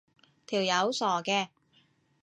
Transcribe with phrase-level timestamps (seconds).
[0.47, 1.49] 條友傻嘅